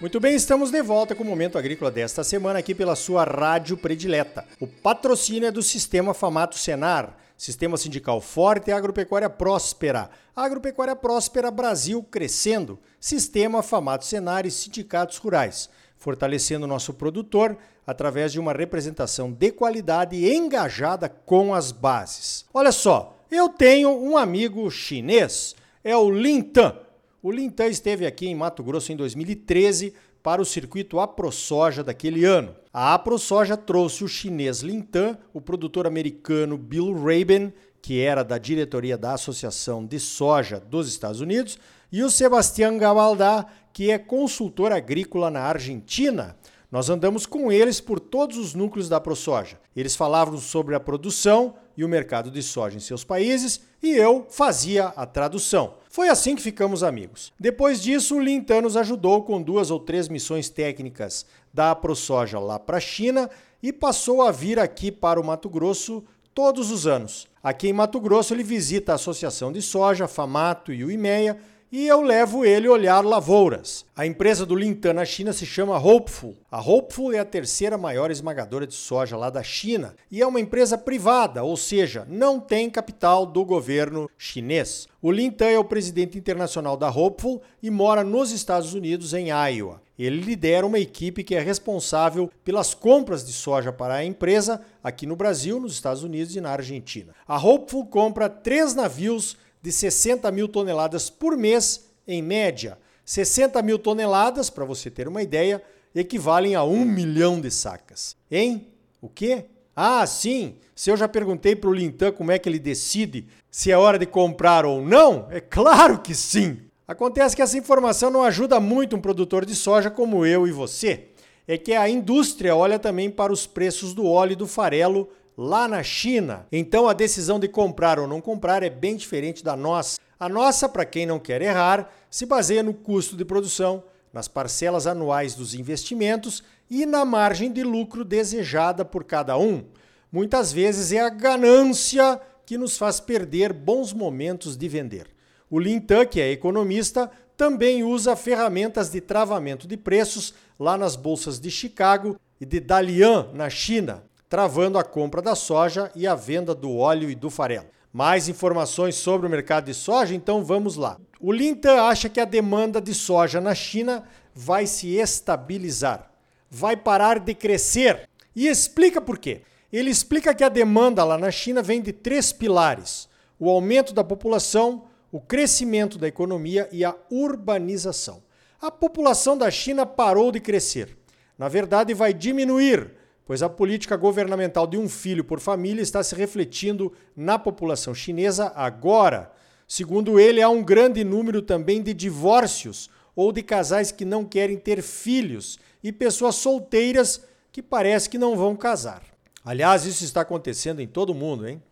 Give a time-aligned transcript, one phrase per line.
[0.00, 3.76] Muito bem, estamos de volta com o Momento Agrícola desta semana aqui pela sua rádio
[3.76, 4.44] predileta.
[4.58, 10.10] O patrocínio é do Sistema Famato Senar, Sistema Sindical Forte e Agropecuária Próspera.
[10.34, 12.78] Agropecuária Próspera Brasil crescendo.
[12.98, 19.52] Sistema Famato Senar e Sindicatos Rurais, fortalecendo o nosso produtor através de uma representação de
[19.52, 22.46] qualidade engajada com as bases.
[22.52, 26.74] Olha só, eu tenho um amigo chinês, é o Lin Tan.
[27.22, 32.56] O Lintan esteve aqui em Mato Grosso em 2013 para o circuito AproSoja daquele ano.
[32.72, 38.96] A AproSoja trouxe o chinês Lintan, o produtor americano Bill Rabin, que era da diretoria
[38.96, 41.58] da Associação de Soja dos Estados Unidos,
[41.92, 46.36] e o Sebastián Gabaldá, que é consultor agrícola na Argentina.
[46.70, 49.58] Nós andamos com eles por todos os núcleos da ProSoja.
[49.74, 54.26] Eles falavam sobre a produção e o mercado de soja em seus países e eu
[54.28, 55.74] fazia a tradução.
[55.88, 57.32] Foi assim que ficamos amigos.
[57.40, 62.58] Depois disso, o Lintan nos ajudou com duas ou três missões técnicas da ProSoja lá
[62.58, 63.28] para a China
[63.62, 66.04] e passou a vir aqui para o Mato Grosso
[66.34, 67.26] todos os anos.
[67.42, 71.38] Aqui em Mato Grosso ele visita a Associação de Soja, Famato e o IMEA
[71.72, 73.84] e eu levo ele olhar lavouras.
[73.94, 76.36] A empresa do Lintan na China se chama Hopeful.
[76.50, 80.40] A Hopeful é a terceira maior esmagadora de soja lá da China e é uma
[80.40, 84.88] empresa privada, ou seja, não tem capital do governo chinês.
[85.00, 89.80] O Lintan é o presidente internacional da Hopeful e mora nos Estados Unidos, em Iowa.
[89.98, 95.06] Ele lidera uma equipe que é responsável pelas compras de soja para a empresa aqui
[95.06, 97.14] no Brasil, nos Estados Unidos e na Argentina.
[97.28, 102.78] A Hopeful compra três navios de 60 mil toneladas por mês, em média.
[103.04, 105.62] 60 mil toneladas, para você ter uma ideia,
[105.94, 108.16] equivalem a um milhão de sacas.
[108.30, 108.68] Hein?
[109.00, 109.46] O quê?
[109.74, 110.56] Ah, sim!
[110.74, 113.98] Se eu já perguntei para o Lintan como é que ele decide se é hora
[113.98, 116.58] de comprar ou não, é claro que sim!
[116.86, 121.06] Acontece que essa informação não ajuda muito um produtor de soja como eu e você.
[121.46, 125.66] É que a indústria olha também para os preços do óleo e do farelo lá
[125.66, 126.46] na China.
[126.52, 129.98] Então a decisão de comprar ou não comprar é bem diferente da nossa.
[130.18, 133.82] A nossa, para quem não quer errar, se baseia no custo de produção,
[134.12, 139.64] nas parcelas anuais dos investimentos e na margem de lucro desejada por cada um.
[140.12, 145.06] Muitas vezes é a ganância que nos faz perder bons momentos de vender.
[145.48, 151.40] O Lintan, que é economista, também usa ferramentas de travamento de preços lá nas bolsas
[151.40, 156.54] de Chicago e de Dalian, na China travando a compra da soja e a venda
[156.54, 157.66] do óleo e do farelo.
[157.92, 160.14] Mais informações sobre o mercado de soja?
[160.14, 160.98] Então vamos lá.
[161.20, 166.12] O Lintan acha que a demanda de soja na China vai se estabilizar,
[166.48, 169.42] vai parar de crescer e explica por quê.
[169.72, 174.04] Ele explica que a demanda lá na China vem de três pilares: o aumento da
[174.04, 178.22] população, o crescimento da economia e a urbanização.
[178.62, 180.96] A população da China parou de crescer.
[181.36, 182.99] Na verdade, vai diminuir
[183.30, 188.52] pois a política governamental de um filho por família está se refletindo na população chinesa
[188.56, 189.30] agora.
[189.68, 194.56] Segundo ele, há um grande número também de divórcios ou de casais que não querem
[194.56, 199.04] ter filhos e pessoas solteiras que parece que não vão casar.
[199.44, 201.62] Aliás, isso está acontecendo em todo o mundo, hein?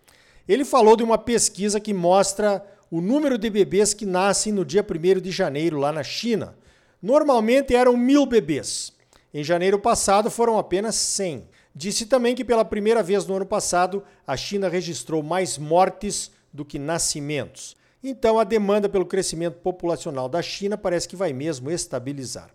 [0.46, 4.86] Ele falou de uma pesquisa que mostra o número de bebês que nascem no dia
[4.88, 6.56] 1 de janeiro lá na China.
[7.02, 8.96] Normalmente eram mil bebês.
[9.34, 11.47] Em janeiro passado foram apenas 100.
[11.78, 16.64] Disse também que pela primeira vez no ano passado a China registrou mais mortes do
[16.64, 17.76] que nascimentos.
[18.02, 22.50] Então a demanda pelo crescimento populacional da China parece que vai mesmo estabilizar.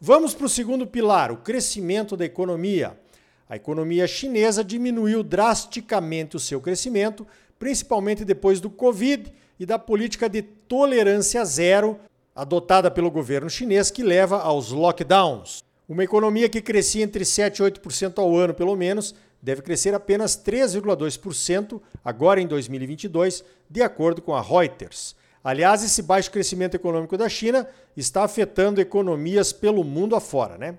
[0.00, 2.98] Vamos para o segundo pilar, o crescimento da economia.
[3.48, 7.24] A economia chinesa diminuiu drasticamente o seu crescimento,
[7.60, 12.00] principalmente depois do Covid e da política de tolerância zero
[12.34, 15.63] adotada pelo governo chinês, que leva aos lockdowns.
[15.88, 20.34] Uma economia que crescia entre 7 e 8% ao ano, pelo menos, deve crescer apenas
[20.34, 25.14] 3,2% agora em 2022, de acordo com a Reuters.
[25.44, 30.56] Aliás, esse baixo crescimento econômico da China está afetando economias pelo mundo afora.
[30.56, 30.78] Né?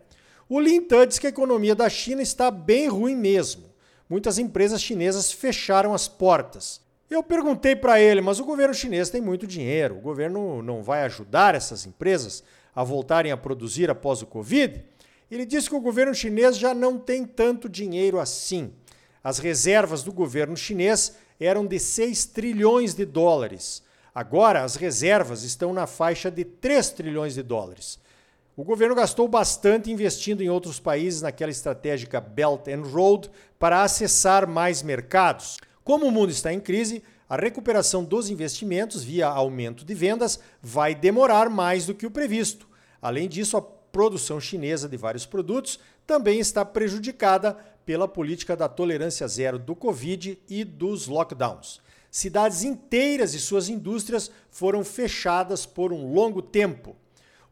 [0.49, 3.65] O Lintan diz que a economia da China está bem ruim mesmo.
[4.09, 6.81] Muitas empresas chinesas fecharam as portas.
[7.07, 11.03] Eu perguntei para ele, mas o governo chinês tem muito dinheiro, o governo não vai
[11.03, 12.43] ajudar essas empresas
[12.75, 14.83] a voltarem a produzir após o Covid?
[15.29, 18.71] Ele disse que o governo chinês já não tem tanto dinheiro assim.
[19.23, 23.83] As reservas do governo chinês eram de 6 trilhões de dólares.
[24.13, 27.99] Agora, as reservas estão na faixa de 3 trilhões de dólares.
[28.55, 33.29] O governo gastou bastante investindo em outros países naquela estratégica Belt and Road
[33.59, 35.57] para acessar mais mercados.
[35.83, 40.95] Como o mundo está em crise, a recuperação dos investimentos via aumento de vendas vai
[40.95, 42.69] demorar mais do que o previsto.
[43.01, 43.61] Além disso, a
[43.95, 47.53] produção chinesa de vários produtos também está prejudicada
[47.85, 51.79] pela política da tolerância zero do Covid e dos lockdowns.
[52.11, 56.93] Cidades inteiras e suas indústrias foram fechadas por um longo tempo.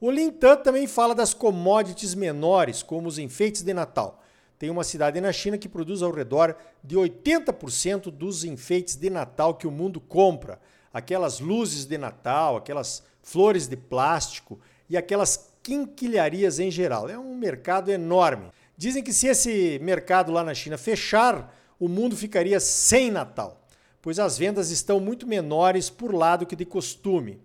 [0.01, 4.21] O Lintan também fala das commodities menores, como os enfeites de Natal.
[4.59, 9.55] Tem uma cidade na China que produz ao redor de 80% dos enfeites de Natal
[9.55, 10.59] que o mundo compra.
[10.93, 17.09] Aquelas luzes de Natal, aquelas flores de plástico e aquelas quinquilharias em geral.
[17.09, 18.51] É um mercado enorme.
[18.77, 23.65] Dizem que se esse mercado lá na China fechar, o mundo ficaria sem Natal,
[24.01, 27.39] pois as vendas estão muito menores por lá do que de costume.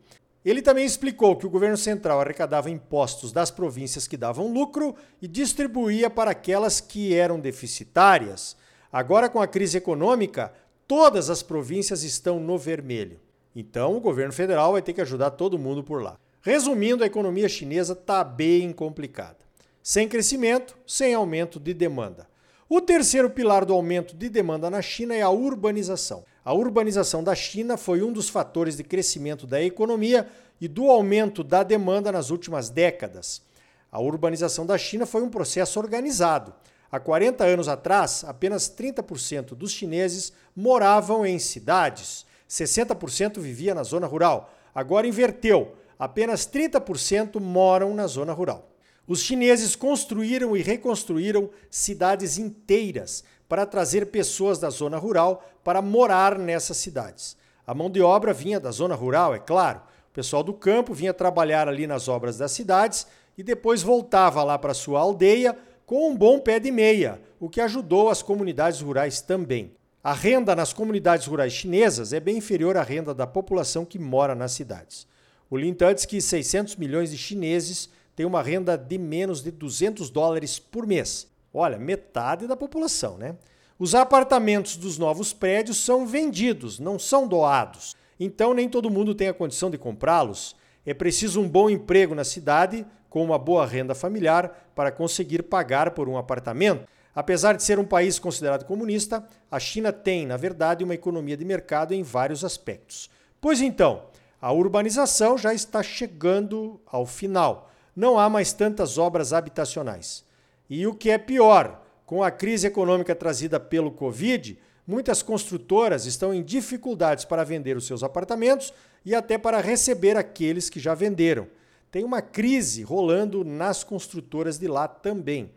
[0.44, 5.28] Ele também explicou que o governo central arrecadava impostos das províncias que davam lucro e
[5.28, 8.56] distribuía para aquelas que eram deficitárias.
[8.90, 10.52] Agora, com a crise econômica,
[10.86, 13.20] todas as províncias estão no vermelho.
[13.54, 16.18] Então, o governo federal vai ter que ajudar todo mundo por lá.
[16.40, 19.38] Resumindo, a economia chinesa está bem complicada.
[19.82, 22.28] Sem crescimento, sem aumento de demanda.
[22.68, 26.24] O terceiro pilar do aumento de demanda na China é a urbanização.
[26.44, 30.28] A urbanização da China foi um dos fatores de crescimento da economia
[30.60, 33.42] e do aumento da demanda nas últimas décadas.
[33.90, 36.52] A urbanização da China foi um processo organizado.
[36.92, 44.06] Há 40 anos atrás, apenas 30% dos chineses moravam em cidades, 60% vivia na zona
[44.06, 44.52] rural.
[44.74, 48.70] Agora inverteu, apenas 30% moram na zona rural.
[49.06, 56.38] Os chineses construíram e reconstruíram cidades inteiras para trazer pessoas da zona rural para morar
[56.38, 57.36] nessas cidades.
[57.66, 59.80] A mão de obra vinha da zona rural, é claro.
[60.10, 63.06] O pessoal do campo vinha trabalhar ali nas obras das cidades
[63.36, 65.56] e depois voltava lá para sua aldeia
[65.86, 69.72] com um bom pé de meia, o que ajudou as comunidades rurais também.
[70.04, 74.34] A renda nas comunidades rurais chinesas é bem inferior à renda da população que mora
[74.34, 75.06] nas cidades.
[75.50, 80.10] O Lintan diz que 600 milhões de chineses tem uma renda de menos de 200
[80.10, 81.26] dólares por mês.
[81.54, 83.36] Olha, metade da população, né?
[83.78, 87.96] Os apartamentos dos novos prédios são vendidos, não são doados.
[88.18, 90.56] Então nem todo mundo tem a condição de comprá-los.
[90.84, 95.92] É preciso um bom emprego na cidade, com uma boa renda familiar, para conseguir pagar
[95.92, 96.86] por um apartamento.
[97.14, 101.44] Apesar de ser um país considerado comunista, a China tem, na verdade, uma economia de
[101.44, 103.08] mercado em vários aspectos.
[103.40, 104.04] Pois então,
[104.40, 107.68] a urbanização já está chegando ao final
[107.98, 110.24] não há mais tantas obras habitacionais.
[110.70, 114.56] E o que é pior, com a crise econômica trazida pelo Covid,
[114.86, 118.72] muitas construtoras estão em dificuldades para vender os seus apartamentos
[119.04, 121.48] e até para receber aqueles que já venderam.
[121.90, 125.50] Tem uma crise rolando nas construtoras de lá também.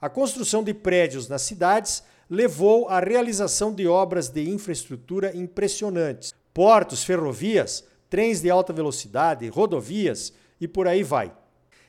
[0.00, 6.32] A construção de prédios nas cidades levou à realização de obras de infraestrutura impressionantes.
[6.54, 11.32] Portos, ferrovias, trens de alta velocidade, rodovias e por aí vai.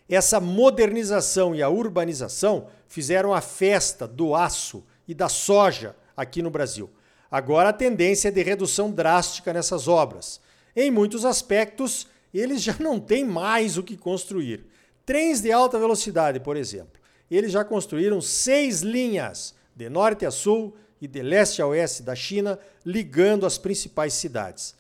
[0.08, 6.50] Essa modernização e a urbanização fizeram a festa do aço e da soja aqui no
[6.50, 6.90] Brasil.
[7.30, 10.42] Agora a tendência é de redução drástica nessas obras.
[10.76, 14.66] Em muitos aspectos, eles já não têm mais o que construir.
[15.06, 17.00] Trens de alta velocidade, por exemplo.
[17.30, 22.16] Eles já construíram seis linhas, de norte a sul e de leste a oeste da
[22.16, 24.76] China, ligando as principais cidades.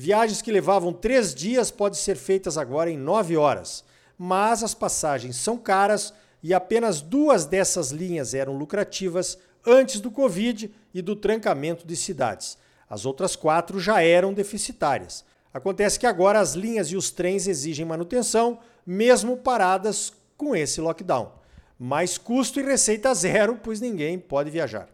[0.00, 3.84] Viagens que levavam três dias podem ser feitas agora em nove horas
[4.18, 6.12] mas as passagens são caras
[6.42, 12.58] e apenas duas dessas linhas eram lucrativas antes do Covid e do trancamento de cidades.
[12.90, 15.24] As outras quatro já eram deficitárias.
[15.54, 21.32] Acontece que agora as linhas e os trens exigem manutenção, mesmo paradas com esse lockdown.
[21.78, 24.88] Mais custo e receita zero, pois ninguém pode viajar.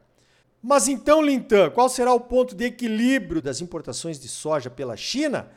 [0.67, 5.51] Mas então, Lintan, qual será o ponto de equilíbrio das importações de soja pela China?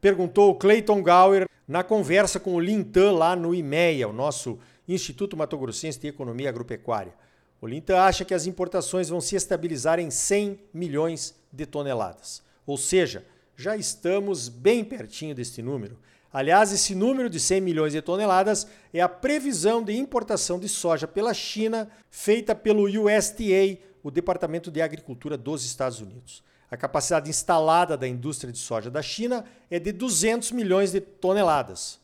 [0.00, 4.56] Perguntou Clayton Gower, na conversa com o Lintan lá no IMEA, o nosso
[4.86, 7.12] Instituto Mato Grossense de Economia Agropecuária.
[7.60, 12.40] O Lintan acha que as importações vão se estabilizar em 100 milhões de toneladas.
[12.64, 15.98] Ou seja, já estamos bem pertinho deste número.
[16.32, 21.08] Aliás, esse número de 100 milhões de toneladas é a previsão de importação de soja
[21.08, 26.44] pela China feita pelo USDA, o Departamento de Agricultura dos Estados Unidos.
[26.70, 31.98] A capacidade instalada da indústria de soja da China é de 200 milhões de toneladas.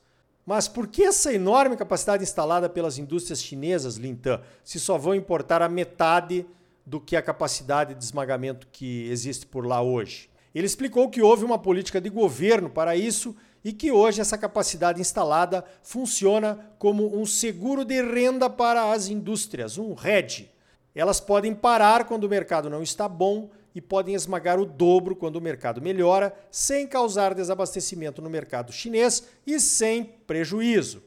[0.46, 5.60] Mas por que essa enorme capacidade instalada pelas indústrias chinesas, Lintan, se só vão importar
[5.60, 6.46] a metade
[6.86, 10.30] do que a capacidade de esmagamento que existe por lá hoje?
[10.54, 15.02] Ele explicou que houve uma política de governo para isso e que hoje essa capacidade
[15.02, 20.50] instalada funciona como um seguro de renda para as indústrias, um hedge.
[20.94, 25.36] Elas podem parar quando o mercado não está bom e podem esmagar o dobro quando
[25.36, 31.02] o mercado melhora, sem causar desabastecimento no mercado chinês e sem prejuízo.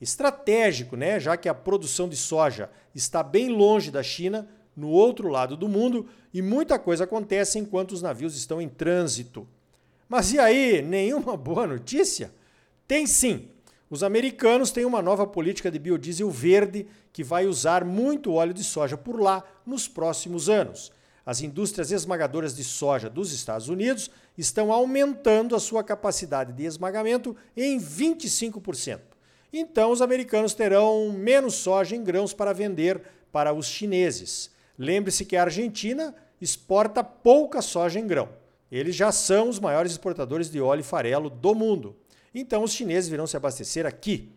[0.00, 1.18] Estratégico, né?
[1.20, 5.68] Já que a produção de soja está bem longe da China, no outro lado do
[5.68, 9.46] mundo, e muita coisa acontece enquanto os navios estão em trânsito.
[10.08, 12.32] Mas e aí, nenhuma boa notícia?
[12.86, 13.48] Tem sim.
[13.90, 18.62] Os americanos têm uma nova política de biodiesel verde que vai usar muito óleo de
[18.62, 20.92] soja por lá nos próximos anos.
[21.24, 27.36] As indústrias esmagadoras de soja dos Estados Unidos estão aumentando a sua capacidade de esmagamento
[27.56, 29.00] em 25%.
[29.52, 33.02] Então, os americanos terão menos soja em grãos para vender
[33.32, 34.50] para os chineses.
[34.78, 38.28] Lembre-se que a Argentina exporta pouca soja em grão.
[38.70, 41.96] Eles já são os maiores exportadores de óleo e farelo do mundo.
[42.34, 44.32] Então os chineses virão se abastecer aqui.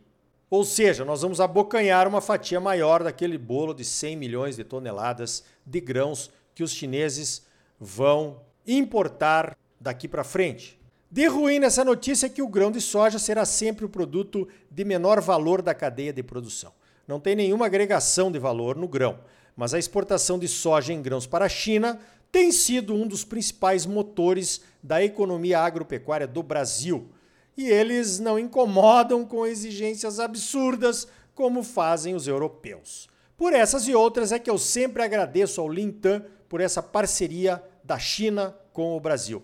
[0.49, 5.43] Ou seja, nós vamos abocanhar uma fatia maior daquele bolo de 100 milhões de toneladas
[5.65, 7.45] de grãos que os chineses
[7.79, 10.79] vão importar daqui para frente.
[11.09, 14.83] De ruim nessa notícia é que o grão de soja será sempre o produto de
[14.83, 16.73] menor valor da cadeia de produção.
[17.07, 19.19] Não tem nenhuma agregação de valor no grão
[19.55, 21.99] mas a exportação de soja em grãos para a China
[22.31, 27.09] tem sido um dos principais motores da economia agropecuária do Brasil.
[27.57, 33.09] E eles não incomodam com exigências absurdas como fazem os europeus.
[33.37, 37.97] Por essas e outras é que eu sempre agradeço ao Lintan por essa parceria da
[37.97, 39.43] China com o Brasil.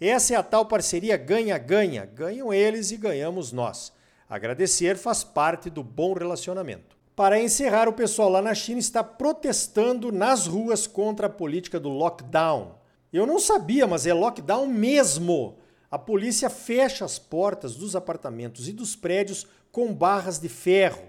[0.00, 2.04] Essa é a tal parceria ganha-ganha.
[2.04, 3.92] Ganham eles e ganhamos nós.
[4.28, 6.96] Agradecer faz parte do bom relacionamento.
[7.14, 11.88] Para encerrar, o pessoal lá na China está protestando nas ruas contra a política do
[11.88, 12.74] lockdown.
[13.10, 15.56] Eu não sabia, mas é lockdown mesmo.
[15.88, 21.04] A polícia fecha as portas dos apartamentos e dos prédios com barras de ferro.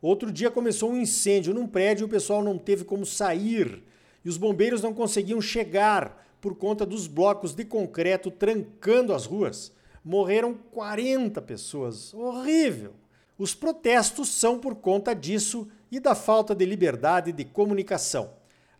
[0.00, 3.82] Outro dia começou um incêndio num prédio e o pessoal não teve como sair.
[4.24, 9.72] E os bombeiros não conseguiam chegar por conta dos blocos de concreto trancando as ruas.
[10.02, 12.14] Morreram 40 pessoas.
[12.14, 12.94] Horrível!
[13.36, 18.30] Os protestos são por conta disso e da falta de liberdade de comunicação.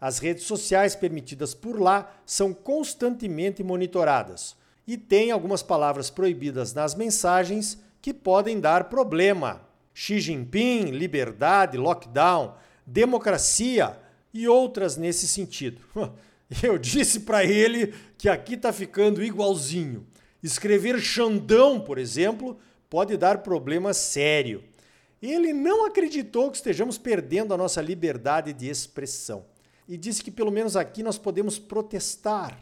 [0.01, 4.57] As redes sociais permitidas por lá são constantemente monitoradas
[4.87, 9.63] e tem algumas palavras proibidas nas mensagens que podem dar problema.
[9.95, 13.99] Xi Jinping, liberdade, lockdown, democracia
[14.33, 15.81] e outras nesse sentido.
[16.63, 20.07] Eu disse para ele que aqui está ficando igualzinho.
[20.43, 22.59] Escrever Xandão, por exemplo,
[22.91, 24.63] pode dar problema sério.
[25.23, 29.47] Ele não acreditou que estejamos perdendo a nossa liberdade de expressão
[29.89, 32.59] e disse que pelo menos aqui nós podemos protestar.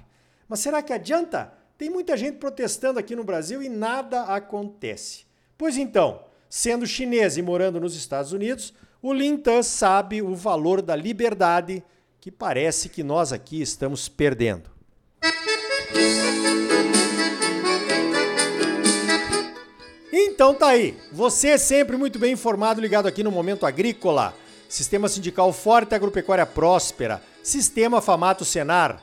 [0.48, 1.52] Mas será que adianta?
[1.82, 5.24] Tem muita gente protestando aqui no Brasil e nada acontece.
[5.58, 8.72] Pois então, sendo chinês e morando nos Estados Unidos,
[9.02, 11.82] o Lin Tan sabe o valor da liberdade
[12.20, 14.70] que parece que nós aqui estamos perdendo.
[20.12, 20.96] Então tá aí.
[21.10, 24.32] Você é sempre muito bem informado, ligado aqui no Momento Agrícola.
[24.68, 27.20] Sistema Sindical Forte, Agropecuária Próspera.
[27.42, 29.02] Sistema Famato Senar.